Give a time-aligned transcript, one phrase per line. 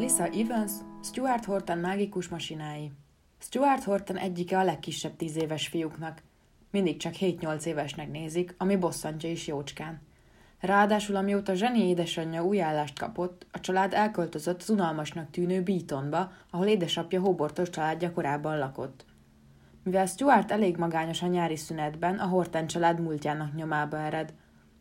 [0.00, 2.92] Lisa Evans, Stuart Horton mágikus masinái.
[3.38, 6.22] Stuart Horton egyike a legkisebb tíz éves fiúknak.
[6.70, 10.00] Mindig csak 7-8 évesnek nézik, ami bosszantja is jócskán.
[10.60, 16.66] Ráadásul amióta Zseni édesanyja új állást kapott, a család elköltözött az unalmasnak tűnő Beatonba, ahol
[16.66, 19.04] édesapja hóbortos családja korábban lakott.
[19.82, 24.32] Mivel Stuart elég magányos a nyári szünetben, a Horton család múltjának nyomába ered.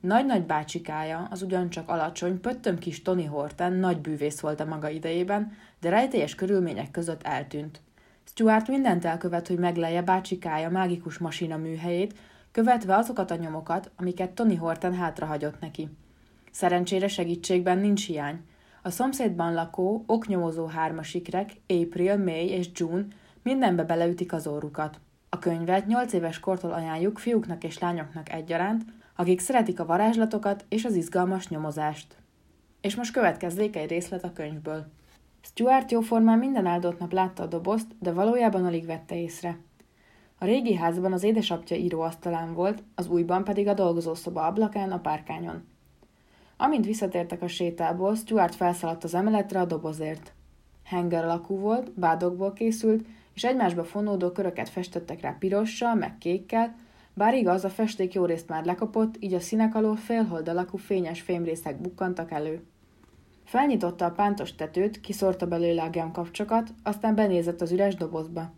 [0.00, 5.52] Nagy-nagy bácsikája, az ugyancsak alacsony, pöttöm kis Tony Horton nagy bűvész volt a maga idejében,
[5.80, 7.80] de rejtélyes körülmények között eltűnt.
[8.24, 12.18] Stuart mindent elkövet, hogy meglelje bácsikája mágikus masina műhelyét,
[12.52, 15.88] követve azokat a nyomokat, amiket Tony Horton hátrahagyott neki.
[16.50, 18.44] Szerencsére segítségben nincs hiány.
[18.82, 23.06] A szomszédban lakó, oknyomozó hármasikrek, April, May és June
[23.42, 25.00] mindenbe beleütik az órukat.
[25.28, 28.84] A könyvet nyolc éves kortól ajánljuk fiúknak és lányoknak egyaránt,
[29.20, 32.16] akik szeretik a varázslatokat és az izgalmas nyomozást.
[32.80, 34.86] És most következzék egy részlet a könyvből.
[35.40, 39.58] Stuart jóformán minden áldott nap látta a dobozt, de valójában alig vette észre.
[40.38, 45.66] A régi házban az édesapja íróasztalán volt, az újban pedig a dolgozószoba ablakán a párkányon.
[46.56, 50.32] Amint visszatértek a sétából, Stuart felszaladt az emeletre a dobozért.
[50.84, 53.04] Henger alakú volt, bádokból készült,
[53.34, 56.74] és egymásba fonódó köröket festettek rá pirossal, meg kékkel,
[57.20, 61.20] bár igaz, a festék jó részt már lekapott, így a színek alól félhold alakú fényes
[61.20, 62.66] fémrészek bukkantak elő.
[63.44, 68.52] Felnyitotta a pántos tetőt, kiszórta belőle a kapcsokat, aztán benézett az üres dobozba.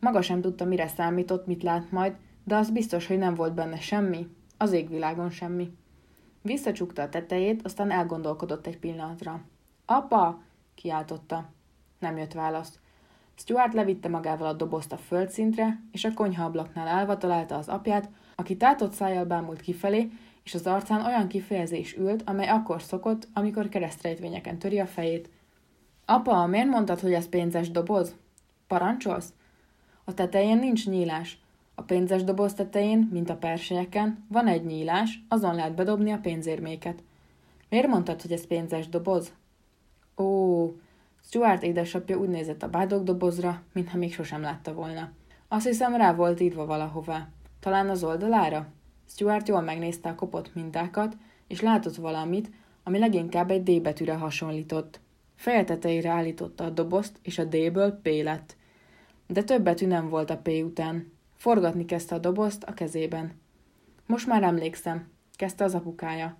[0.00, 3.80] Maga sem tudta, mire számított, mit lát majd, de az biztos, hogy nem volt benne
[3.80, 4.26] semmi.
[4.56, 5.70] Az égvilágon semmi.
[6.40, 9.40] Visszacsukta a tetejét, aztán elgondolkodott egy pillanatra.
[9.86, 10.42] Apa!
[10.74, 11.50] kiáltotta.
[11.98, 12.80] Nem jött válasz.
[13.34, 18.56] Stuart levitte magával a dobozt a földszintre, és a konyhaablaknál állva találta az apját, aki
[18.56, 20.10] tátott szájjal bámult kifelé,
[20.44, 25.30] és az arcán olyan kifejezés ült, amely akkor szokott, amikor keresztrejtvényeken töri a fejét.
[26.04, 28.14] Apa, miért mondtad, hogy ez pénzes doboz?
[28.66, 29.32] Parancsolsz?
[30.04, 31.38] A tetején nincs nyílás.
[31.74, 37.02] A pénzes doboz tetején, mint a perselyeken, van egy nyílás, azon lehet bedobni a pénzérméket.
[37.68, 39.32] Miért mondtad, hogy ez pénzes doboz?
[40.16, 40.66] Ó,
[41.32, 45.10] Stuart édesapja úgy nézett a bádog dobozra, mintha még sosem látta volna.
[45.48, 47.28] Azt hiszem rá volt írva valahová.
[47.60, 48.66] Talán az oldalára?
[49.08, 51.16] Stuart jól megnézte a kopott mintákat,
[51.46, 52.50] és látott valamit,
[52.82, 55.00] ami leginkább egy D betűre hasonlított.
[55.34, 58.56] Feje tetejére állította a dobozt, és a D-ből P lett.
[59.26, 61.12] De több betű nem volt a P után.
[61.36, 63.40] Forgatni kezdte a dobozt a kezében.
[64.06, 66.36] Most már emlékszem, kezdte az apukája.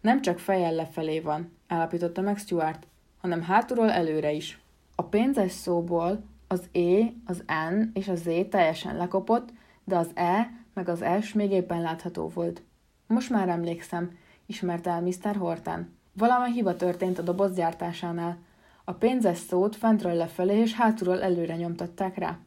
[0.00, 2.88] Nem csak fejjel lefelé van, állapította meg Stuart
[3.20, 4.60] hanem hátulról előre is.
[4.94, 9.48] A pénzes szóból az E, az N és a Z teljesen lekopott,
[9.84, 12.62] de az E meg az S még éppen látható volt.
[13.06, 14.10] Most már emlékszem,
[14.46, 15.36] ismert el Mr.
[15.36, 15.88] Horton.
[16.12, 18.38] Valami hiba történt a doboz gyártásánál.
[18.84, 22.38] A pénzes szót fentről lefelé és hátulról előre nyomtatták rá.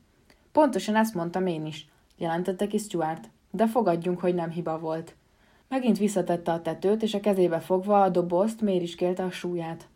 [0.52, 5.16] Pontosan ezt mondtam én is, jelentette ki Stuart, de fogadjunk, hogy nem hiba volt.
[5.70, 9.88] Megint visszatette a tetőt, és a kezébe fogva a dobozt mériskélte a súlyát.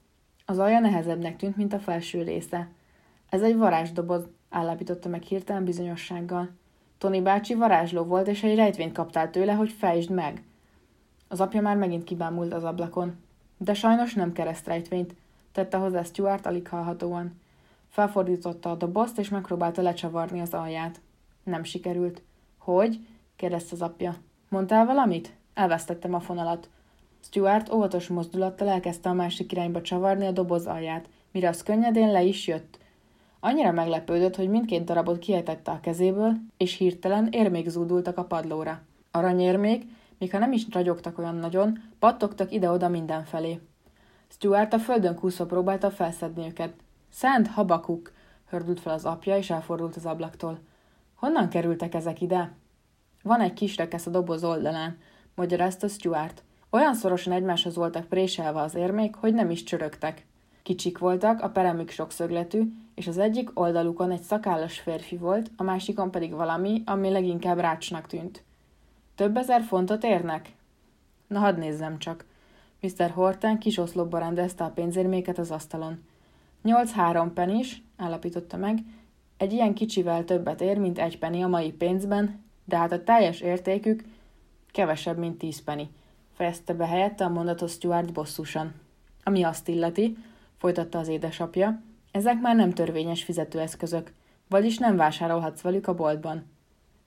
[0.49, 2.69] Az alja nehezebbnek tűnt, mint a felső része.
[3.29, 6.49] Ez egy varázsdoboz, állapította meg hirtelen bizonyossággal.
[6.97, 10.43] Tony bácsi varázsló volt, és egy rejtvényt kaptál tőle, hogy fejtsd meg.
[11.27, 13.15] Az apja már megint kibámult az ablakon.
[13.57, 15.15] De sajnos nem keresztrejtvényt,
[15.51, 17.39] tette hozzá Stuart alig hallhatóan.
[17.89, 21.01] Felfordította a dobozt, és megpróbálta lecsavarni az alját.
[21.43, 22.21] Nem sikerült.
[22.57, 22.99] Hogy?
[23.35, 24.15] kérdezte az apja.
[24.49, 25.33] Mondtál valamit?
[25.53, 26.69] Elvesztettem a fonalat.
[27.27, 32.23] Stuart óvatos mozdulattal elkezdte a másik irányba csavarni a doboz alját, mire az könnyedén le
[32.23, 32.79] is jött.
[33.39, 38.81] Annyira meglepődött, hogy mindkét darabot kiejtette a kezéből, és hirtelen érmék zúdultak a padlóra.
[39.11, 39.85] Aranyérmék,
[40.17, 43.59] még ha nem is ragyogtak olyan nagyon, pattogtak ide-oda mindenfelé.
[44.27, 46.73] Stuart a földön kúszva próbálta felszedni őket.
[47.09, 48.11] Szent Habakuk!
[48.49, 50.59] hördült fel az apja, és elfordult az ablaktól.
[51.15, 52.51] Honnan kerültek ezek ide?
[53.23, 54.97] Van egy kis rekesz a doboz oldalán,
[55.35, 56.45] magyarázta Stuart.
[56.77, 60.25] Olyan szorosan egymáshoz voltak préselve az érmék, hogy nem is csörögtek.
[60.63, 62.61] Kicsik voltak, a peremük sokszögletű,
[62.95, 68.07] és az egyik oldalukon egy szakállas férfi volt, a másikon pedig valami, ami leginkább rácsnak
[68.07, 68.43] tűnt.
[69.15, 70.51] Több ezer fontot érnek?
[71.27, 72.25] Na hadd nézzem csak.
[72.81, 73.09] Mr.
[73.09, 76.03] Horton kis oszlopba rendezte a pénzérméket az asztalon.
[76.63, 78.77] Nyolc három penis, állapította meg,
[79.37, 83.41] egy ilyen kicsivel többet ér, mint egy penny a mai pénzben, de hát a teljes
[83.41, 84.03] értékük
[84.71, 85.89] kevesebb, mint tíz penny
[86.37, 88.73] fejezte be helyette a mondatot Stuart bosszusan.
[89.23, 90.17] Ami azt illeti,
[90.57, 91.81] folytatta az édesapja,
[92.11, 94.13] ezek már nem törvényes fizetőeszközök,
[94.49, 96.45] vagyis nem vásárolhatsz velük a boltban.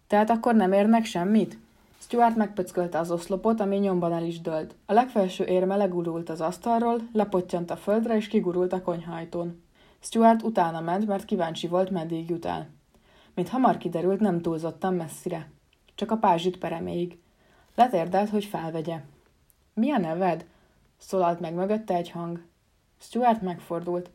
[0.06, 1.58] Tehát akkor nem érnek semmit?
[1.98, 4.74] Stuart megpöckölte az oszlopot, ami nyomban el is dőlt.
[4.86, 9.62] A legfelső érme legurult az asztalról, lepottyant a földre és kigurult a konyhajtón.
[10.00, 12.68] Stuart utána ment, mert kíváncsi volt, meddig jut el.
[13.34, 15.50] Mint hamar kiderült, nem túlzottan messzire.
[15.94, 17.18] Csak a pázsit pereméig.
[17.74, 19.00] Letérdelt, hogy felvegye.
[19.74, 20.46] Mi a neved?
[20.96, 22.42] Szólalt meg mögötte egy hang.
[22.98, 24.10] Stuart megfordult.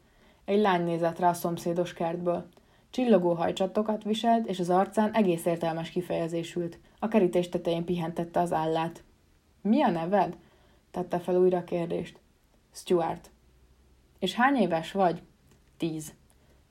[0.46, 2.48] Egy lány nézett rá a szomszédos kertből.
[2.90, 6.80] Csillogó hajcsatokat viselt, és az arcán egész értelmes kifejezés ült.
[7.00, 9.04] A kerítés tetején pihentette az állát.
[9.62, 10.38] Mi a neved?
[10.92, 12.20] tette fel újra a kérdést.
[12.72, 13.30] Stuart.
[14.20, 15.22] És hány éves vagy?
[15.78, 16.14] Tíz.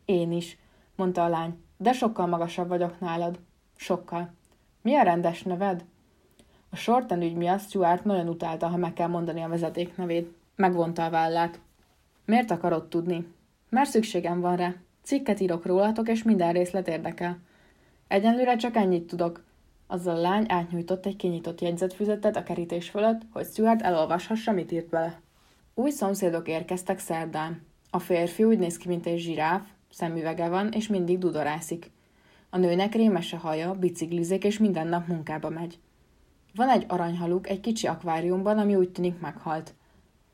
[0.04, 0.58] Én is,
[0.96, 3.40] mondta a lány, de sokkal magasabb vagyok nálad.
[3.76, 4.34] Sokkal.
[4.82, 5.84] Mi a rendes neved?
[6.74, 10.34] A sorten ügy miatt Stuart nagyon utálta, ha meg kell mondani a vezeték nevét.
[10.56, 11.60] Megvonta a vállát.
[12.24, 13.26] Miért akarod tudni?
[13.68, 14.74] Mert szükségem van rá.
[15.02, 17.38] Cikket írok rólatok, és minden részlet érdekel.
[18.08, 19.44] Egyenlőre csak ennyit tudok.
[19.86, 24.90] Azzal a lány átnyújtott egy kinyitott jegyzetfüzetet a kerítés fölött, hogy Stuart elolvashassa, mit írt
[24.90, 25.20] vele.
[25.74, 27.62] Új szomszédok érkeztek szerdán.
[27.90, 31.90] A férfi úgy néz ki, mint egy zsiráf, szemüvege van, és mindig dudorászik.
[32.50, 35.78] A nőnek rémes a haja, biciklizik, és minden nap munkába megy.
[36.54, 39.74] Van egy aranyhaluk egy kicsi akváriumban, ami úgy tűnik meghalt.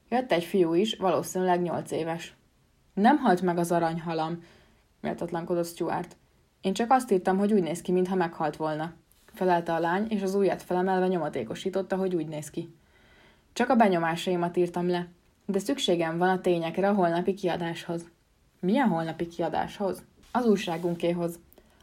[0.09, 2.35] Jött egy fiú is, valószínűleg nyolc éves.
[2.95, 4.43] Nem halt meg az aranyhalam,
[5.01, 6.17] méltatlankodott Stuart.
[6.61, 8.93] Én csak azt írtam, hogy úgy néz ki, mintha meghalt volna.
[9.33, 12.75] Felelte a lány, és az ujját felemelve nyomatékosította, hogy úgy néz ki.
[13.53, 15.09] Csak a benyomásaimat írtam le,
[15.47, 18.05] de szükségem van a tényekre a holnapi kiadáshoz.
[18.61, 20.03] Milyen holnapi kiadáshoz?
[20.33, 21.39] Az újságunkéhoz.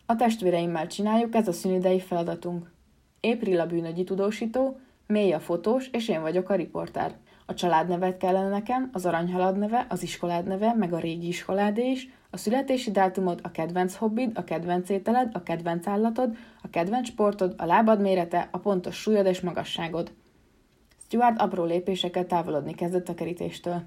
[0.06, 2.76] A testvéreimmel csináljuk, ez a szünidei feladatunk.
[3.20, 7.16] Épril a bűnögyi tudósító, Mély a fotós, és én vagyok a riportár.
[7.46, 12.10] A családnevet kellene nekem, az aranyhalad neve, az iskolád neve, meg a régi iskoládé is,
[12.30, 17.54] a születési dátumod, a kedvenc hobbid, a kedvenc ételed, a kedvenc állatod, a kedvenc sportod,
[17.58, 20.12] a lábad mérete, a pontos súlyod és magasságod.
[21.06, 23.84] Stuart apró lépésekkel távolodni kezdett a kerítéstől.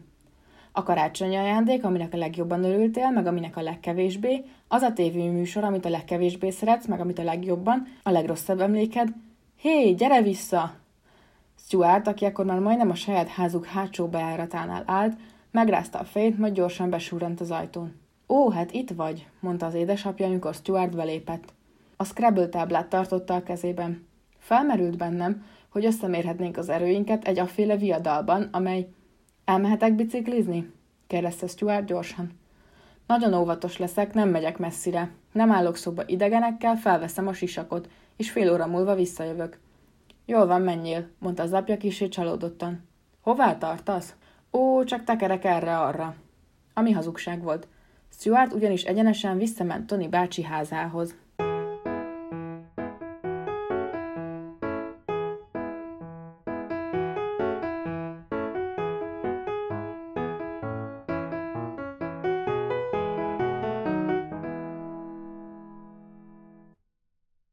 [0.73, 5.85] A karácsonyi ajándék, aminek a legjobban örültél, meg aminek a legkevésbé, az a tévéműsor, amit
[5.85, 9.09] a legkevésbé szeretsz, meg amit a legjobban, a legrosszabb emléked.
[9.57, 10.75] Hé, gyere vissza!
[11.59, 15.17] Stuart, aki akkor már majdnem a saját házuk hátsó bejáratánál állt,
[15.51, 17.95] megrázta a fejét, majd gyorsan besúrant az ajtón.
[18.29, 21.53] Ó, hát itt vagy, mondta az édesapja, amikor Stuart belépett.
[21.97, 24.07] A Scrabble táblát tartotta a kezében.
[24.39, 28.89] Felmerült bennem, hogy összemérhetnénk az erőinket egy afféle viadalban, amely...
[29.51, 30.73] Elmehetek biciklizni?
[31.07, 32.31] kérdezte Stuart gyorsan.
[33.07, 35.11] Nagyon óvatos leszek, nem megyek messzire.
[35.33, 39.59] Nem állok szóba idegenekkel, felveszem a sisakot, és fél óra múlva visszajövök.
[40.25, 42.89] Jól van, menjél, mondta az apja kisé csalódottan.
[43.21, 44.15] Hová tartasz?
[44.53, 46.15] Ó, csak tekerek erre-arra.
[46.75, 47.69] Ami hazugság volt.
[48.13, 51.15] Stuart ugyanis egyenesen visszament Tony bácsi házához.